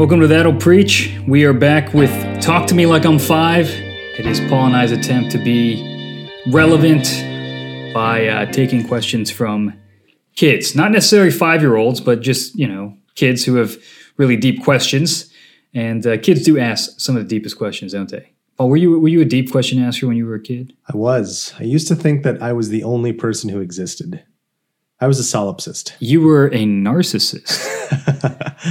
[0.00, 1.14] Welcome to That'll Preach.
[1.28, 2.10] We are back with
[2.40, 3.68] Talk to Me Like I'm Five.
[3.68, 7.04] It is Paul and I's attempt to be relevant
[7.92, 9.78] by uh, taking questions from
[10.36, 13.76] kids, not necessarily five year olds, but just, you know, kids who have
[14.16, 15.30] really deep questions.
[15.74, 18.32] And uh, kids do ask some of the deepest questions, don't they?
[18.56, 20.74] Paul, were you, were you a deep question asker when you were a kid?
[20.90, 21.52] I was.
[21.58, 24.24] I used to think that I was the only person who existed.
[25.00, 25.92] I was a solipsist.
[25.98, 27.64] You were a narcissist.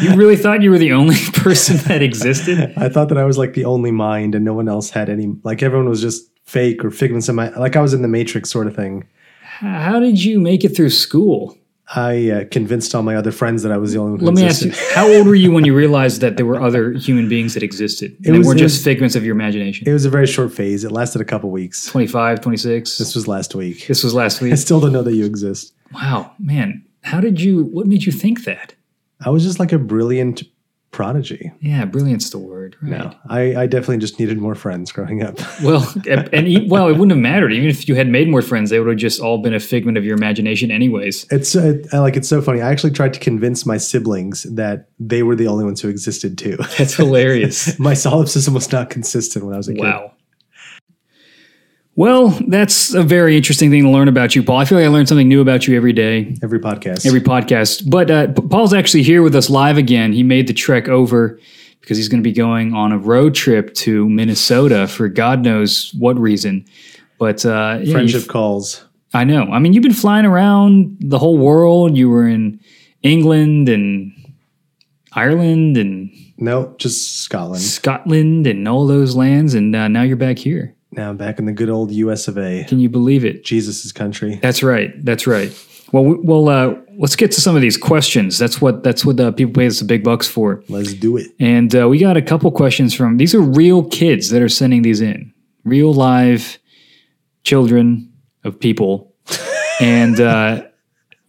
[0.03, 2.73] you really thought you were the only person that existed?
[2.77, 5.33] I thought that I was like the only mind and no one else had any,
[5.43, 8.52] like everyone was just fake or figments of my, like I was in the Matrix
[8.52, 9.07] sort of thing.
[9.41, 11.57] How did you make it through school?
[11.95, 14.35] I uh, convinced all my other friends that I was the only one who Let
[14.35, 14.71] me existed.
[14.73, 17.55] ask you, how old were you when you realized that there were other human beings
[17.55, 18.16] that existed?
[18.25, 19.88] And they was- weren't it just was- figments of your imagination?
[19.88, 20.83] It was a very short phase.
[20.83, 21.88] It lasted a couple weeks.
[21.88, 22.97] 25, 26?
[22.99, 23.88] This was last week.
[23.88, 24.52] This was last week.
[24.53, 25.73] I still don't know that you exist.
[25.94, 26.85] Wow, man.
[27.02, 28.75] How did you, what made you think that?
[29.25, 30.44] I was just like a brilliant
[30.92, 31.52] prodigy.
[31.59, 32.92] Yeah, brilliant's the word, right?
[32.92, 35.40] No, I, I definitely just needed more friends growing up.
[35.62, 37.52] Well, and e- well, it wouldn't have mattered.
[37.52, 39.98] Even if you had made more friends, they would have just all been a figment
[39.98, 41.26] of your imagination, anyways.
[41.32, 42.62] It's uh, like it's so funny.
[42.62, 46.38] I actually tried to convince my siblings that they were the only ones who existed
[46.38, 46.58] too.
[46.78, 47.78] That's hilarious.
[47.80, 49.82] my solipsism was not consistent when I was a kid.
[49.82, 50.14] Wow.
[52.00, 54.55] Well, that's a very interesting thing to learn about you, Paul.
[54.55, 57.05] I feel like I learn something new about you every day, Every podcast.
[57.05, 57.89] every podcast.
[57.89, 60.14] But uh, Paul's actually here with us live again.
[60.14, 61.38] He made the trek over
[61.81, 65.94] because he's going to be going on a road trip to Minnesota for God knows
[66.00, 66.64] what reason.
[67.17, 68.86] But uh, friendship you've- calls.
[69.14, 69.44] I know.
[69.52, 71.97] I mean, you've been flying around the whole world.
[71.97, 72.61] You were in
[73.03, 74.14] England and
[75.11, 77.61] Ireland and No, just Scotland.
[77.61, 80.75] Scotland and all those lands, and uh, now you're back here.
[81.00, 82.28] Now back in the good old U.S.
[82.28, 82.66] of A.
[82.67, 83.45] Can you believe it?
[83.45, 84.36] Jesus' country.
[84.42, 84.92] That's right.
[85.05, 85.50] That's right.
[85.94, 88.38] Well, we- well, uh, let's get to some of these questions.
[88.38, 90.61] That's what that's what uh, people pay us the big bucks for.
[90.67, 91.27] Let's do it.
[91.39, 94.82] And uh, we got a couple questions from these are real kids that are sending
[94.82, 95.33] these in,
[95.64, 96.60] real live
[97.43, 98.11] children
[98.43, 99.16] of people,
[99.80, 100.64] and uh,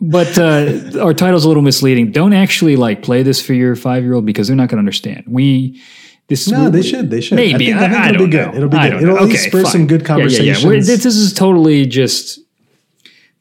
[0.01, 2.11] but uh, our title's a little misleading.
[2.11, 4.81] Don't actually like play this for your five year old because they're not going to
[4.81, 5.27] understand.
[5.29, 5.81] We
[6.31, 7.11] this No, we- they should.
[7.11, 7.37] They should.
[7.37, 8.47] Maybe I think, I think I it'll be don't good.
[8.53, 8.57] know.
[8.57, 9.03] It'll be I good.
[9.03, 9.23] It'll know.
[9.23, 9.73] at least spur fine.
[9.73, 10.55] some good Yeah, yeah, yeah.
[10.55, 10.87] conversations.
[10.87, 12.39] This, this is totally just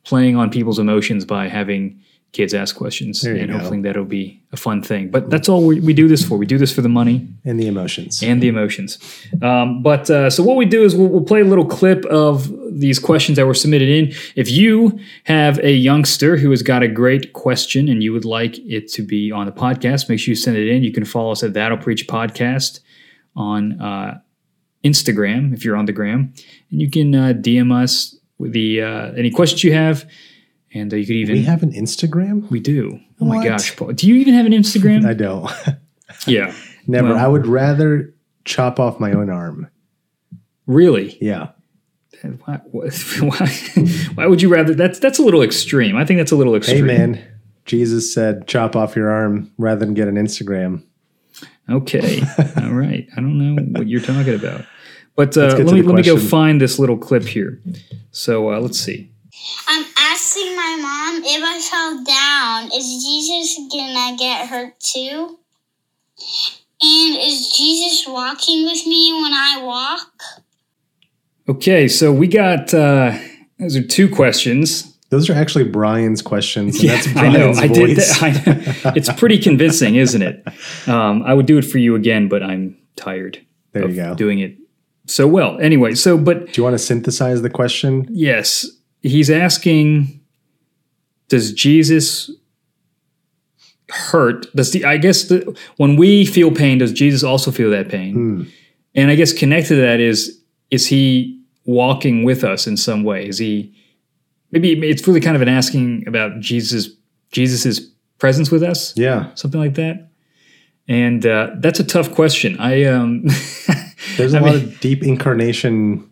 [0.03, 2.01] playing on people's emotions by having
[2.31, 3.57] kids ask questions and go.
[3.57, 5.09] hoping that'll be a fun thing.
[5.09, 6.37] But that's all we, we do this for.
[6.37, 8.21] We do this for the money and the emotions.
[8.21, 8.99] and the emotions.
[9.41, 12.51] Um, but uh, so what we do is we'll, we'll play a little clip of
[12.71, 14.13] these questions that were submitted in.
[14.35, 18.59] If you have a youngster who has got a great question and you would like
[18.59, 20.83] it to be on the podcast, make sure you send it in.
[20.83, 22.79] You can follow us at That'll Preach Podcast
[23.35, 24.19] on uh,
[24.83, 26.33] Instagram if you're on the gram,
[26.71, 30.09] and you can uh, DM us with the uh, any questions you have,
[30.73, 32.49] and uh, you could even we have an Instagram?
[32.49, 32.99] we do.
[33.21, 35.05] Oh my gosh, Paul, do you even have an Instagram?
[35.09, 35.49] I don't.
[36.27, 36.53] yeah,
[36.87, 37.09] Never.
[37.09, 38.13] Well- I would rather
[38.45, 39.69] chop off my own arm.
[40.65, 41.17] really.
[41.21, 41.49] Yeah.
[42.43, 42.89] Why, why,
[44.15, 44.73] why would you rather?
[44.73, 45.95] That's that's a little extreme.
[45.95, 46.87] I think that's a little extreme.
[46.87, 47.23] Hey, man.
[47.65, 50.83] Jesus said, chop off your arm rather than get an Instagram.
[51.69, 52.21] Okay,
[52.57, 53.07] all right.
[53.15, 54.65] I don't know what you're talking about,
[55.15, 57.61] but uh, let me the let me go find this little clip here.
[58.09, 59.11] So uh, let's see.
[59.67, 65.37] I'm asking my mom if I fell down, is Jesus gonna get hurt too?
[66.81, 70.11] And is Jesus walking with me when I walk?
[71.47, 73.17] Okay, so we got uh,
[73.59, 74.95] those are two questions.
[75.09, 76.79] Those are actually Brian's questions.
[76.79, 77.63] And that's I Brian's know.
[77.63, 77.97] I did.
[77.97, 78.93] That, I know.
[78.95, 80.47] It's pretty convincing, isn't it?
[80.87, 84.13] Um, I would do it for you again, but I'm tired There of you go.
[84.15, 84.55] doing it
[85.07, 85.59] so well.
[85.59, 88.05] Anyway, so but Do you want to synthesize the question?
[88.11, 88.67] Yes,
[89.01, 90.18] he's asking,
[91.29, 92.29] does Jesus
[93.89, 94.53] hurt?
[94.55, 98.13] Does the I guess the, when we feel pain, does Jesus also feel that pain?
[98.13, 98.43] Hmm.
[98.95, 100.39] And I guess connected to that is
[100.71, 103.27] is he walking with us in some way?
[103.27, 103.73] Is he
[104.51, 106.89] maybe it's really kind of an asking about Jesus
[107.31, 109.33] Jesus's presence with us, Yeah.
[109.35, 110.09] something like that.
[110.87, 112.59] And uh, that's a tough question.
[112.59, 113.23] I um,
[114.17, 116.08] There's a I lot mean- of deep incarnation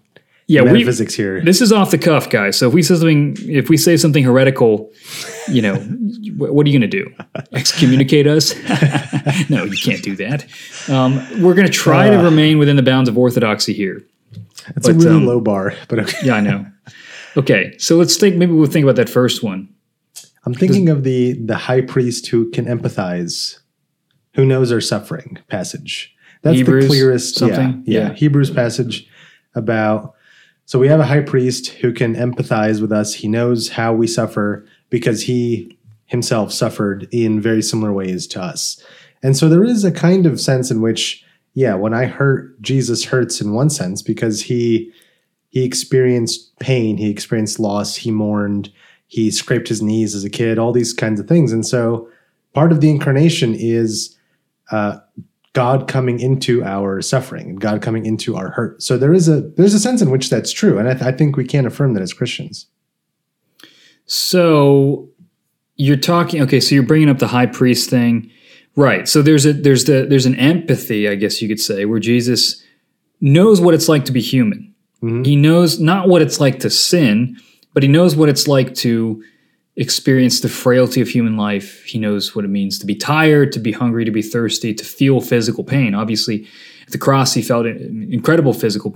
[0.47, 1.41] yeah, we, metaphysics here.
[1.41, 2.57] This is off the cuff, guys.
[2.57, 4.91] So if we say something, if we say something heretical,
[5.49, 5.75] you know,
[6.37, 7.13] what are you going to do?
[7.53, 8.55] Excommunicate us?
[9.49, 10.45] no, you can't do that.
[10.89, 12.23] Um, we're going to try to Uh.
[12.23, 14.01] remain within the bounds of orthodoxy here.
[14.75, 16.17] It's a really um, low bar, but okay.
[16.25, 16.65] Yeah, I know.
[17.37, 18.35] Okay, so let's think.
[18.35, 19.69] Maybe we'll think about that first one.
[20.45, 23.59] I'm thinking of the the high priest who can empathize,
[24.33, 26.13] who knows our suffering passage.
[26.41, 27.35] That's Hebrews the clearest.
[27.35, 27.83] something?
[27.85, 28.13] Yeah, yeah, Yeah.
[28.15, 29.07] Hebrews passage
[29.55, 30.15] about.
[30.67, 33.13] So we have a high priest who can empathize with us.
[33.13, 38.83] He knows how we suffer because he himself suffered in very similar ways to us.
[39.23, 41.23] And so there is a kind of sense in which,
[41.53, 44.91] yeah, when I hurt, Jesus hurts in one sense because he
[45.47, 48.69] he experienced pain, he experienced loss, he mourned,
[49.07, 51.53] he scraped his knees as a kid, all these kinds of things.
[51.53, 52.09] And so
[52.53, 54.17] part of the incarnation is
[54.69, 54.97] uh,
[55.57, 58.83] God coming into our suffering and God coming into our hurt.
[58.83, 61.11] So there is a there's a sense in which that's true, and I, th- I
[61.11, 62.67] think we can affirm that as Christians.
[64.05, 65.09] So
[65.75, 66.59] you're talking okay.
[66.59, 68.29] So you're bringing up the high priest thing,
[68.75, 69.07] right?
[69.07, 72.63] So there's a there's the there's an empathy, I guess you could say, where Jesus
[73.19, 74.75] knows what it's like to be human.
[75.01, 75.25] Mhm.
[75.25, 77.37] He knows not what it's like to sin,
[77.73, 79.23] but he knows what it's like to
[79.77, 81.85] experience the frailty of human life.
[81.85, 84.83] He knows what it means to be tired, to be hungry, to be thirsty, to
[84.83, 85.93] feel physical pain.
[85.93, 86.47] Obviously,
[86.85, 88.93] at the cross, he felt incredible physical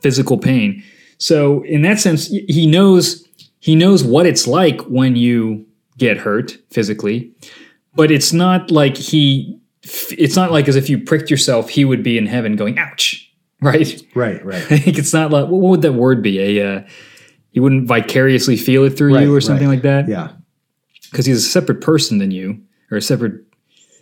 [0.00, 0.82] physical pain.
[1.18, 3.26] So, in that sense, he knows
[3.60, 5.66] he knows what it's like when you
[5.96, 7.32] get hurt physically,
[7.94, 9.58] but it's not like he.
[10.10, 13.20] It's not like as if you pricked yourself, he would be in heaven going, "Ouch!"
[13.64, 14.02] Right?
[14.14, 14.62] Right, right.
[14.70, 16.58] I think it's not like what would that word be?
[16.58, 16.82] A uh,
[17.54, 19.74] he wouldn't vicariously feel it through Right, you or something right.
[19.74, 20.32] like that Yeah.
[21.10, 22.60] because he's a separate person than you
[22.90, 23.40] or a separate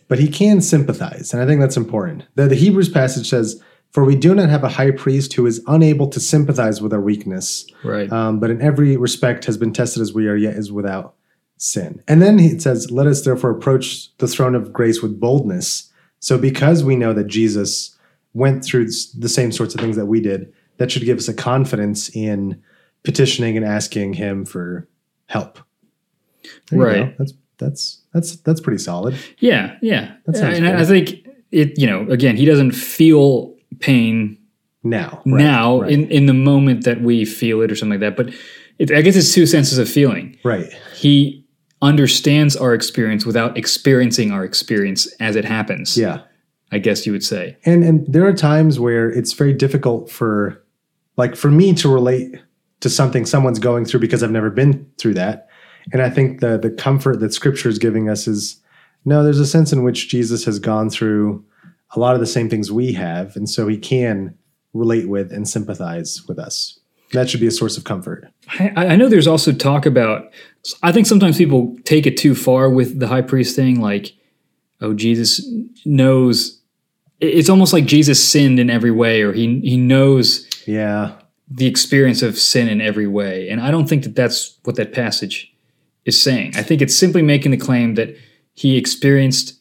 [0.09, 2.25] But he can sympathize, and I think that's important.
[2.35, 5.63] The, the Hebrews passage says, For we do not have a high priest who is
[5.67, 8.11] unable to sympathize with our weakness, right.
[8.13, 11.15] um, but in every respect has been tested as we are, yet is without
[11.59, 12.03] sin.
[12.09, 15.91] And then it says, Let us therefore approach the throne of grace with boldness.
[16.21, 17.97] So because we know that Jesus
[18.35, 18.87] went through
[19.19, 22.63] the same sorts of things that we did, that should give us a confidence in
[23.05, 24.89] petitioning and asking him for
[25.27, 25.59] help.
[26.71, 27.19] There Right.
[27.19, 29.17] That's that's that's that's pretty solid.
[29.39, 30.15] yeah, yeah.
[30.27, 31.79] And I- I think it.
[31.79, 34.39] You know, again, he doesn't feel pain
[34.83, 35.23] Now.
[35.27, 38.17] right, now right, in in the moment that we feel it or something like that.
[38.17, 38.35] But
[38.79, 40.37] it, I guess it's two senses of feeling.
[40.45, 40.67] right.
[40.97, 41.45] He
[41.83, 45.97] understands our experience without experiencing our experience as it happens.
[45.99, 46.21] Yeah.
[46.71, 47.57] I guess you would say.
[47.65, 50.63] And and there are times where it's very difficult for
[51.17, 52.37] like for me to relate
[52.83, 55.49] to something someone's going through because I've never been through that.
[55.93, 58.61] And I think the the comfort that scripture is giving us is
[59.05, 61.45] no, there's a sense in which Jesus has gone through
[61.95, 64.37] a lot of the same things we have, and so he can
[64.75, 66.79] relate with and sympathize with us.
[67.13, 68.29] That should be a source of comfort.
[68.59, 70.33] I, I know there's also talk about.
[70.83, 73.81] I think sometimes people take it too far with the high priest thing.
[73.81, 74.15] Like,
[74.81, 75.47] oh, Jesus
[75.85, 76.61] knows.
[77.21, 81.17] It's almost like Jesus sinned in every way, or he he knows Yeah.
[81.55, 83.49] The experience of sin in every way.
[83.51, 85.53] And I don't think that that's what that passage
[86.05, 86.53] is saying.
[86.57, 88.17] I think it's simply making the claim that
[88.55, 89.61] he experienced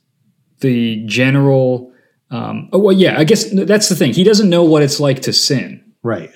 [0.60, 1.92] the general.
[2.30, 3.18] Um, oh well, yeah.
[3.20, 4.14] I guess that's the thing.
[4.14, 6.32] He doesn't know what it's like to sin Right.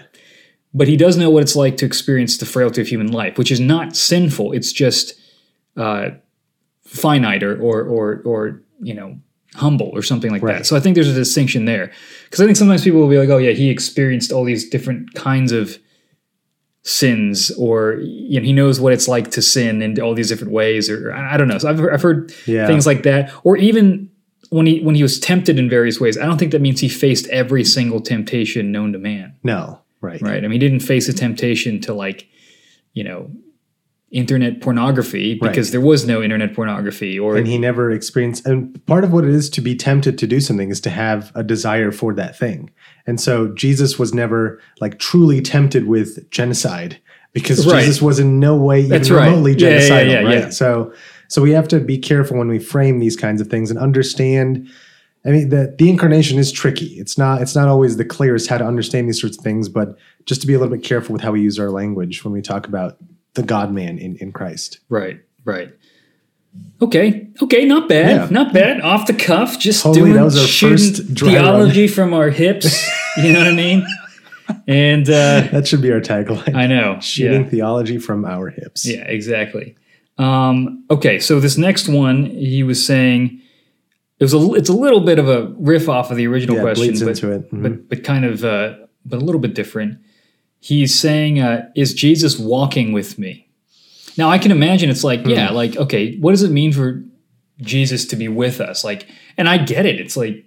[0.74, 3.52] but he does know what it's like to experience the frailty of human life, which
[3.52, 4.52] is not sinful.
[4.52, 5.14] It's just
[5.78, 6.10] uh,
[6.84, 9.18] finite or, or or or you know
[9.56, 10.66] humble or something like that.
[10.66, 11.92] So I think there's a distinction there
[12.26, 15.14] because I think sometimes people will be like, oh yeah, he experienced all these different
[15.16, 15.78] kinds of
[16.84, 20.54] sins, or you know, he knows what it's like to sin in all these different
[20.54, 21.58] ways, or I I don't know.
[21.58, 22.68] So I've I've heard Yeah.
[22.68, 24.10] things like that, or even.
[24.52, 26.88] When he when he was tempted in various ways, I don't think that means he
[26.88, 29.80] faced every single temptation known to man No.
[30.02, 30.22] Right.
[30.22, 30.38] right?
[30.38, 32.28] I mean, he didn't face a temptation to like,
[32.94, 33.32] you know,
[34.16, 35.72] internet pornography because Right.
[35.74, 39.32] there was no internet pornography, or and he never experienced and part of what it
[39.32, 42.70] is to be tempted to do something is to have a desire for that thing
[43.06, 46.98] and so jesus was never like truly tempted with genocide
[47.34, 47.82] because Right.
[47.82, 49.26] jesus was in no way even That's right.
[49.28, 50.50] remotely Yeah, yeah, genocidal yeah, right yeah.
[50.50, 50.94] so
[51.28, 54.68] so we have to be careful when we frame these kinds of things and understand
[55.28, 56.86] I mean the the incarnation is tricky.
[57.02, 59.98] It's not it's not always the clearest how to understand these sorts of things, but
[60.28, 62.44] just to be a little bit careful with how we use our language when we
[62.44, 62.98] talk about
[63.36, 64.80] the God man in, in Christ.
[64.90, 65.74] right, right.
[66.82, 68.28] Okay, okay, not bad, Yeah.
[68.32, 68.80] not bad.
[68.82, 72.88] Off the cuff, just Totally, doing that was our shooting first theology from our hips.
[73.18, 73.86] you know what I mean?
[74.68, 76.56] And uh, That should be our tagline.
[76.56, 77.50] I know, shooting yeah.
[77.50, 78.86] theology from our hips.
[78.86, 79.76] Yeah, exactly.
[80.18, 83.42] Um, okay, so this next one, he was saying
[84.20, 86.62] it was a it's a little bit of a riff off of the original Yeah,
[86.62, 87.16] question, but.
[87.52, 87.64] Mhm.
[87.64, 88.76] but but kind of uh,
[89.06, 89.98] but a little bit different.
[90.66, 93.48] He's saying, uh, "Is Jesus walking with me?"
[94.18, 95.56] Now I can imagine it's like, yeah, Hmm.
[95.56, 97.04] like okay, what does it mean for
[97.62, 98.84] Jesus to be with us?
[98.84, 99.08] Like,
[99.38, 100.00] and I get it.
[100.00, 100.44] It's like.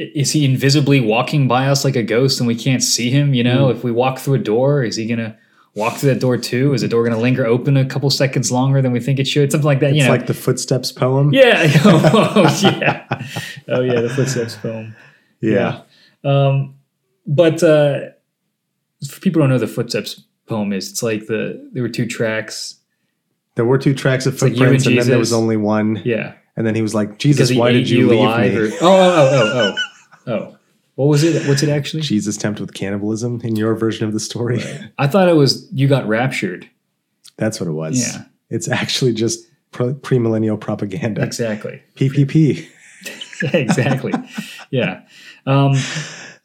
[0.00, 3.34] Is he invisibly walking by us like a ghost and we can't see him?
[3.34, 5.36] You know, if we walk through a door, is he gonna
[5.74, 6.72] walk through that door too?
[6.72, 9.50] Is the door gonna linger open a couple seconds longer than we think it should?
[9.50, 9.88] Something like that.
[9.90, 11.32] It's you know, like the footsteps poem.
[11.34, 11.66] yeah.
[11.84, 13.04] oh, yeah.
[13.68, 14.00] Oh, yeah.
[14.00, 14.94] The footsteps poem.
[15.40, 15.80] Yeah.
[16.22, 16.76] Um,
[17.26, 18.10] but uh,
[19.06, 22.06] for people who don't know the footsteps poem is, it's like the there were two
[22.06, 22.76] tracks.
[23.54, 26.02] There were two tracks of like footprints, and and, then there was only one.
[26.04, 26.34] Yeah.
[26.56, 28.56] And then he was like, Jesus, why did you, you leave me?
[28.56, 29.74] Or, oh, oh, oh,
[30.26, 30.58] oh, oh.
[30.96, 31.46] What was it?
[31.46, 32.02] What's it actually?
[32.02, 34.60] Jesus tempted with cannibalism in your version of the story.
[34.98, 36.68] I thought it was you got raptured.
[37.36, 38.00] That's what it was.
[38.00, 38.24] Yeah.
[38.50, 41.22] It's actually just pre- premillennial propaganda.
[41.22, 41.80] Exactly.
[41.94, 42.68] PPP.
[43.54, 44.12] exactly.
[44.70, 45.02] Yeah.
[45.46, 45.74] Um,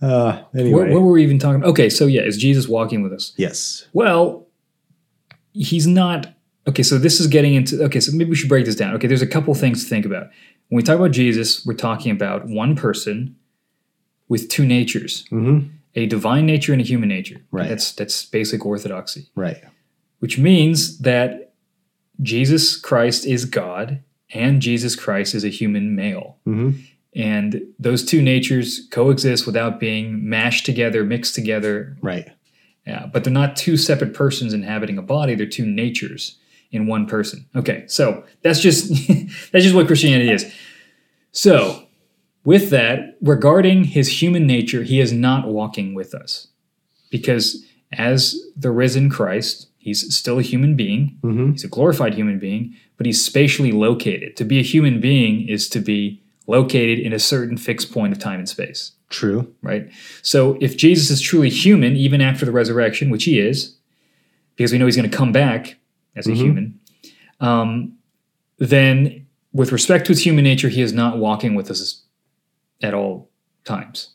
[0.04, 0.72] Uh, anyway.
[0.82, 1.70] what, what were we even talking about?
[1.70, 3.34] Okay, so yeah, is Jesus walking with us?
[3.38, 3.88] yes.
[3.94, 4.48] Well,
[5.54, 6.34] he's not.
[6.68, 7.82] Okay, so this is getting into.
[7.84, 8.94] Okay, so maybe we should break this down.
[8.96, 10.28] Okay, there's a couple things to think about.
[10.70, 13.36] When we talk about Jesus, we're talking about one person
[14.30, 15.60] with two natures hmm
[15.96, 17.40] a divine nature and a human nature.
[17.52, 17.70] Right.
[17.70, 19.62] That's that's basic orthodoxy, Right.
[20.20, 21.54] which means that
[22.20, 24.02] Jesus Christ is God
[24.34, 26.38] and Jesus Christ is a human male.
[26.46, 26.72] hmm
[27.16, 31.96] And those two natures coexist without being mashed together, mixed together.
[32.02, 32.30] Right.
[32.88, 35.36] Yeah, but they're not two separate persons inhabiting a body.
[35.36, 36.38] They're two natures
[36.72, 37.46] in one person.
[37.56, 38.90] Okay, so that's just
[39.52, 40.52] that's just what Christianity is.
[41.32, 41.88] So,
[42.44, 46.48] with that, regarding his human nature, he is not walking with us
[47.10, 51.18] because as the risen Christ, he's still a human being.
[51.22, 54.36] hmm He's a glorified human being, but he's spatially located.
[54.38, 58.20] To be a human being is to be located in a certain fixed point of
[58.20, 59.54] time and space, True.
[59.62, 59.90] right?
[60.22, 63.76] So if Jesus is truly human, even after the resurrection, which he is,
[64.56, 65.78] because we know he's going to come back
[66.16, 66.36] as a Mhm.
[66.36, 66.80] human,
[67.40, 67.94] um,
[68.58, 72.04] then with respect to his human nature, he is not walking with us
[72.82, 73.30] at all
[73.64, 74.10] times.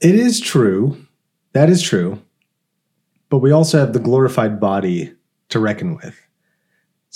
[0.00, 1.06] It is true.
[1.52, 2.22] That is true.
[3.30, 5.12] But we also have the glorified body
[5.48, 6.14] to reckon with.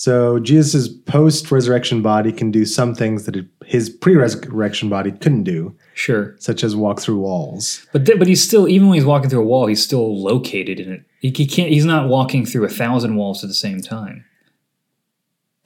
[0.00, 6.36] So Jesus' post-resurrection body can do some things that his pre-resurrection body couldn't do, Sure,
[6.38, 7.86] such as walk through walls.
[7.92, 10.80] but th- but he's still even when he's walking through a wall, he's still located
[10.80, 11.02] in it.
[11.20, 11.68] He, he can't.
[11.68, 14.24] He's not walking through a thousand walls at the same time.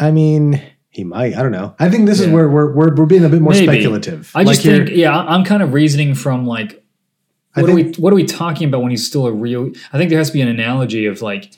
[0.01, 0.61] I mean,
[0.91, 1.37] he might.
[1.37, 1.77] I don't know.
[1.79, 3.67] I think this is where we're, we're we're being a bit more Maybe.
[3.67, 4.33] speculative.
[4.35, 6.85] I just Like think, yeah, I'm kind of reasoning from like,
[7.55, 9.71] what are we what are we talking about when he's still a real?
[9.93, 11.53] I think there has to be an analogy of like,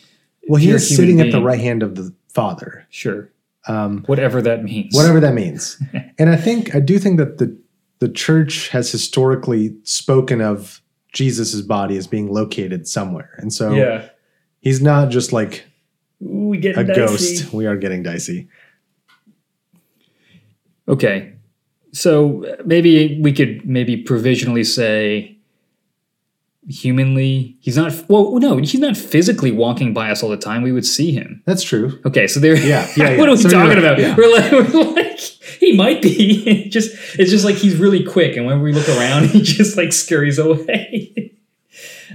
[0.47, 2.87] well, he is human sitting at the right hand of the Father.
[2.90, 3.31] sure,
[3.66, 5.83] Um, whatever that means, whatever that means.
[6.19, 7.57] and I think I do think that the
[7.99, 10.83] the church has historically spoken of
[11.14, 14.11] Jesus's body as being located somewhere, and so Yeah,
[14.61, 15.64] he's not just like
[16.23, 17.55] Ooh, a ghost.
[17.55, 18.49] We are getting dicey.
[20.87, 21.33] Okay,
[21.93, 25.36] so uh, maybe we could maybe provisionally say.
[26.68, 27.92] Humanly, he's not.
[28.08, 30.62] Well, no, he's not physically walking by us all the time.
[30.62, 31.42] We would see him.
[31.46, 32.00] That's true.
[32.04, 32.56] Okay, so there.
[32.56, 33.18] Yeah, yeah, yeah.
[33.18, 33.99] what are we So talking right, about?
[34.00, 34.16] yeah.
[34.16, 36.42] We're like, we're like, he might be.
[36.49, 39.76] It just it's just like he's really quick, and when we look around, he just
[39.76, 41.32] like scurries away.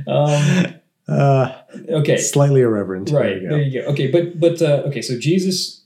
[0.07, 0.75] um.
[1.07, 1.57] Uh,
[1.89, 2.17] Okay.
[2.17, 3.09] Slightly irreverent.
[3.11, 3.41] There Right.
[3.41, 3.87] you There you go.
[3.89, 5.01] Okay, but but uh, okay.
[5.01, 5.83] So Jesus,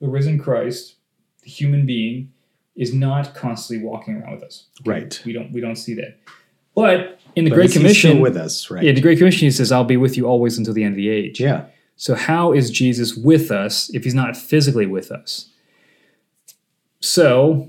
[0.00, 0.94] the risen Christ,
[1.42, 2.32] the human being,
[2.76, 4.66] is not constantly walking around with us.
[4.84, 5.20] Right.
[5.24, 6.18] We don't we don't see that.
[6.82, 8.82] But in the But Great is he still Commission, with us, right?
[8.84, 10.96] yeah, the Great Commission he says, "I'll be with you always until the end of
[10.96, 11.64] the age." yeah.
[11.96, 15.48] So how is Jesus with us if he's not physically with us?
[17.00, 17.68] So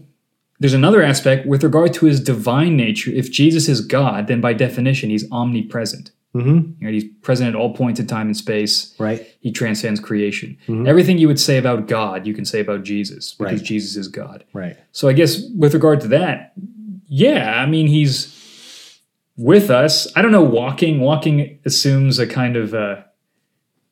[0.59, 3.11] there's another aspect with regard to his divine nature.
[3.11, 6.11] If Jesus is God, then by definition he's omnipresent.
[6.35, 6.87] Mm-hmm.
[6.87, 8.93] He's present at all points in time and space.
[8.99, 9.25] Right.
[9.41, 10.57] He transcends creation.
[10.67, 10.87] Mhm.
[10.87, 13.63] Everything you would say about God, you can say about Jesus because Right.
[13.63, 14.43] Jesus is God.
[14.53, 14.77] Right.
[14.91, 16.53] So I guess with regard to that,
[17.07, 18.27] yeah, I mean he's
[19.39, 20.05] with us.
[20.17, 20.43] I don't know.
[20.43, 22.97] Walking, walking assumes a kind of uh,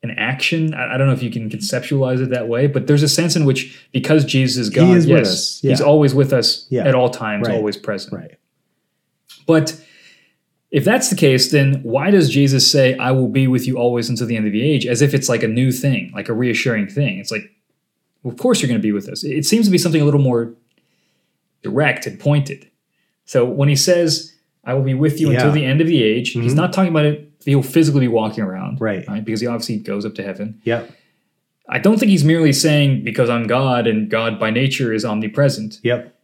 [0.02, 0.74] an action.
[0.74, 3.34] I, I don't know if you can conceptualize it that way, but there's a sense
[3.34, 6.86] in which because Jesus is God, is with yes, us, he's always with us Yeah.
[6.86, 7.56] at all times, Right.
[7.56, 8.12] always present.
[8.12, 8.32] Right.
[9.46, 9.82] But
[10.70, 14.10] if that's the case, then why does Jesus say, I will be with you always
[14.10, 16.34] until the end of the age, as if it's like a new thing, like a
[16.34, 17.18] reassuring thing?
[17.18, 17.50] It's like,
[18.22, 19.24] well, of course you're going to be with us.
[19.24, 20.52] It seems to be something a little more
[21.62, 22.70] direct and pointed.
[23.24, 24.34] So when he says,
[24.68, 26.56] I will be with you until the end of the age, he's Mhm.
[26.56, 29.04] not talking about it, he'll physically be walking around, Right.
[29.24, 30.60] Because he obviously goes up to heaven.
[30.62, 30.82] Yeah.
[31.68, 35.80] I don't think he's merely saying, because I'm God and God by nature is omnipresent.
[35.82, 36.14] Yep.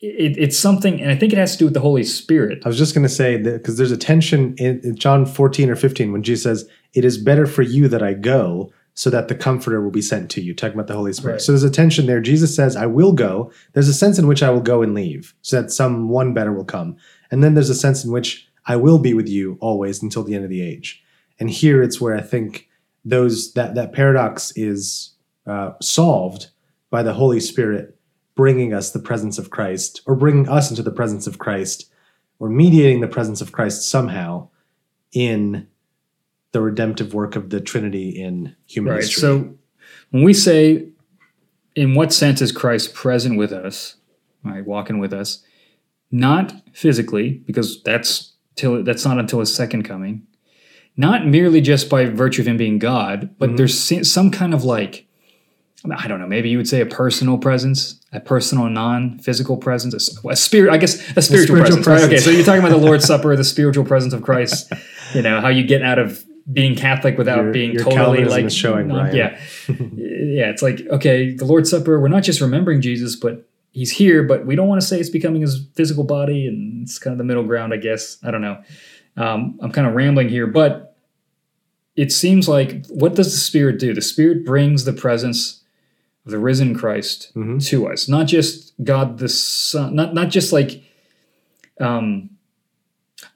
[0.00, 2.62] It, it's something, and I think it has to do with the Holy Spirit.
[2.64, 5.70] I was just going to say that because there's a tension in, in John 14
[5.70, 9.28] or 15 when Jesus says, It is better for you that I go so that
[9.28, 11.34] the comforter will be sent to you, talking about the Holy Spirit.
[11.34, 11.40] Right.
[11.40, 12.20] So there's a tension there.
[12.20, 13.50] Jesus says, I will go.
[13.72, 16.64] There's a sense in which I will go and leave so that someone better will
[16.64, 16.96] come.
[17.32, 20.34] And then there's a sense in which I will be with you always until the
[20.36, 21.02] end of the age.
[21.40, 22.68] And here it's where I think
[23.04, 25.14] those that that paradox is
[25.46, 26.48] uh, solved
[26.90, 27.98] by the Holy Spirit
[28.34, 31.90] bringing us the presence of Christ, or bringing us into the presence of Christ,
[32.38, 34.48] or mediating the presence of Christ somehow
[35.12, 35.66] in
[36.52, 39.02] the redemptive work of the Trinity in human Right.
[39.02, 39.20] history.
[39.20, 39.54] So
[40.10, 40.88] when we say
[41.74, 43.96] in what sense is Christ present with us,
[44.44, 45.42] right, walking with us?
[46.12, 50.26] Not physically, because that's till that's not until his second coming.
[50.96, 53.56] Not merely just by virtue of him being God, but mm-hmm.
[53.56, 55.06] there's some kind of like
[55.90, 60.36] I don't know, maybe you would say a personal presence, a personal non-physical presence, a
[60.36, 61.86] spirit, I guess a spiritual, spiritual presence.
[61.86, 62.02] Right?
[62.04, 64.72] Okay, so you're talking about the Lord's Supper, the spiritual presence of Christ.
[65.14, 68.50] You know how you get out of being Catholic without Your- being your totally like
[68.50, 69.38] showing, non- yeah,
[69.68, 70.48] yeah.
[70.48, 72.00] It's like okay, the Lord's Supper.
[72.00, 74.22] We're not just remembering Jesus, but He's here.
[74.22, 77.18] But we don't want to say it's becoming His physical body, and it's kind of
[77.18, 78.18] the middle ground, I guess.
[78.22, 78.62] I don't know.
[79.16, 80.96] Um, I'm kind of rambling here, but
[81.96, 83.92] it seems like what does the Spirit do?
[83.92, 85.62] The Spirit brings the presence
[86.24, 87.62] of the risen Christ Mhm.
[87.66, 90.82] to us, not just God the Son, not not just like,
[91.80, 92.30] um,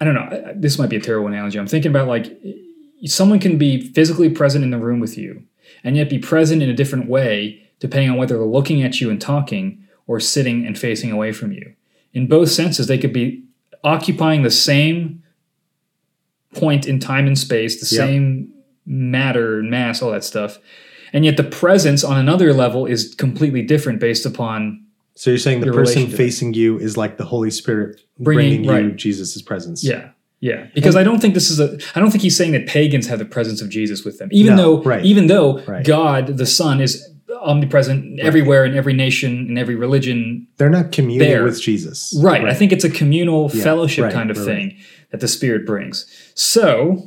[0.01, 0.53] I don't know.
[0.57, 1.59] This might be a terrible analogy.
[1.59, 2.39] I'm thinking about like
[3.05, 5.43] someone can be physically present in the room with you,
[5.85, 9.11] and yet be present in a different way depending on whether they're looking at you
[9.11, 11.73] and talking or sitting and facing away from you.
[12.15, 13.43] In both senses, they could be
[13.85, 15.23] occupying the same
[16.55, 18.07] point in time and space, the Yep.
[18.07, 18.49] same
[18.87, 20.59] matter and mass, all that stuff.
[21.13, 24.83] And yet the presence on another level is completely different based upon
[25.15, 28.89] So you're saying the person facing you is like the Holy Spirit Bringing- bringing, you
[28.91, 28.97] right.
[28.97, 29.83] Jesus' presence.
[29.85, 30.09] yeah.
[30.41, 31.79] Yeah, because I don't think this is a.
[31.95, 34.55] I don't think he's saying that pagans have the presence of Jesus with them, even
[34.55, 35.03] No, though, right.
[35.05, 35.83] even though Right.
[35.83, 37.09] God the Son is
[37.43, 40.47] omnipresent everywhere in every nation in every religion.
[40.59, 41.45] They're not communing There.
[41.45, 42.19] with Jesus.
[42.23, 42.45] Right.
[42.45, 44.77] I think it's a communal Yeah, fellowship right, kind of right, thing
[45.11, 46.07] that the Spirit brings.
[46.35, 47.03] So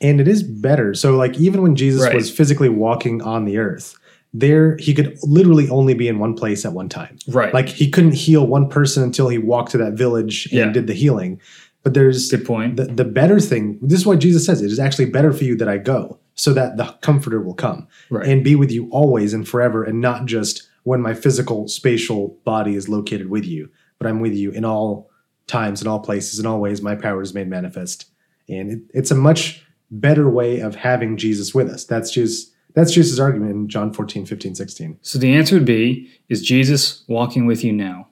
[0.00, 0.94] And it is better.
[0.94, 2.14] So like even when Jesus Right.
[2.14, 3.96] was physically walking on the earth,
[4.32, 7.16] there he could literally only be in one place at one time.
[7.28, 10.70] right, Like he couldn't heal one person until he walked to that village and Yeah.
[10.72, 11.40] did the healing.
[11.82, 12.76] But there's good point.
[12.76, 13.78] the, the better thing.
[13.82, 14.62] This is what Jesus says.
[14.62, 17.88] It is actually better for you that I go, so that the comforter will come
[18.10, 18.28] Right.
[18.28, 22.74] and be with you always and forever, and not just when my physical spatial body
[22.76, 25.10] is located with you, but I'm with you in all
[25.48, 26.80] times, in all places, in all ways.
[26.80, 28.06] My power is made manifest,
[28.48, 31.84] and it, it's a much better way of having Jesus with us.
[31.84, 34.98] That's just that's jesus' argument in John 14, 15, 16.
[35.02, 38.08] So the answer would be is Jesus walking with you now?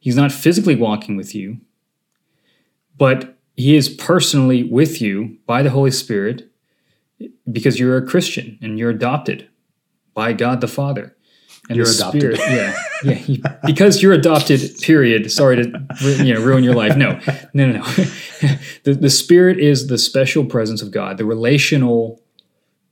[0.00, 1.58] He's not physically walking with you,
[2.96, 6.48] but he is personally with you by the Holy Spirit
[7.50, 9.48] because you're a Christian and you're adopted
[10.14, 11.14] by God the Father.
[11.68, 12.20] And You're the adopted.
[12.36, 14.60] Spirit, yeah, yeah, he- because you're adopted.
[14.80, 15.30] Period.
[15.30, 15.86] Sorry to
[16.24, 16.96] you know ruin your life.
[16.96, 17.20] No,
[17.52, 17.82] no, no, no.
[18.84, 22.22] the the Spirit is the special presence of God, the relational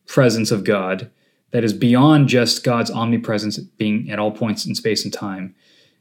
[0.06, 1.10] presence of God
[1.52, 5.54] that is beyond just God's omnipresence being at all points in space and time.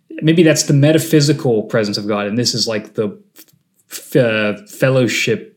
[0.10, 3.18] Maybe that's the metaphysical presence of God, and this is like the
[3.90, 5.55] f- uh, fellowship,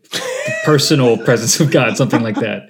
[0.64, 2.68] personal presence of God, something like that,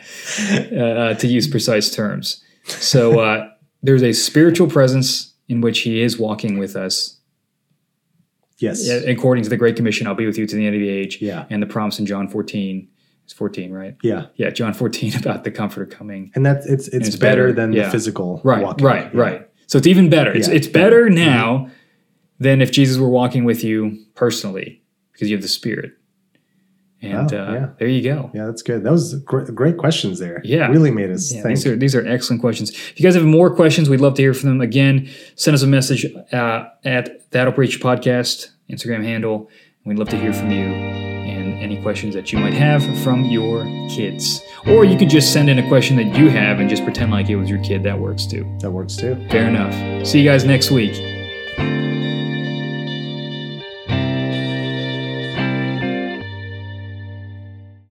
[0.77, 2.43] uh, to use precise terms.
[2.65, 3.49] So uh,
[3.83, 7.17] there's a spiritual presence in which He is walking with us,
[8.59, 8.89] Yes.
[8.91, 10.07] uh, according to the Great Commission.
[10.07, 11.47] I'll be with you to the end of the age, Yeah.
[11.51, 12.89] and the promise in John 14.
[13.25, 13.95] It's 14, right?
[14.03, 14.27] Yeah.
[14.37, 16.33] Yeah, John 14 about the Comforter coming.
[16.35, 17.85] And that's it's it's, it's better, better, than yeah.
[17.85, 18.85] the physical Right, walking.
[18.87, 19.21] right, Yeah.
[19.21, 19.49] right.
[19.67, 20.33] So it's even better.
[20.33, 21.69] It's Yeah, it's better now
[22.41, 25.93] than if Jesus were walking with you personally because you have the Spirit.
[27.01, 27.69] And Oh, uh, yeah.
[27.79, 28.31] there you go.
[28.35, 28.83] Yeah, that's good.
[28.83, 30.41] That was great, great questions there.
[30.45, 30.67] Yeah.
[30.69, 31.57] really made us Yeah, think.
[31.57, 32.71] these are these are excellent questions.
[32.71, 34.61] If you guys have more questions, we'd love to hear from them.
[34.61, 39.49] Again, send us a message uh, at That'll Preach Podcast Instagram handle.
[39.85, 43.65] We'd love to hear from you and any questions that you might have from your
[43.89, 44.43] kids.
[44.67, 47.29] Or you could just send in a question that you have and just pretend like
[47.31, 47.85] it was your kid.
[47.85, 48.45] That works too.
[48.61, 49.15] that works too.
[49.31, 50.07] Fair enough.
[50.07, 51.18] See you guys next week.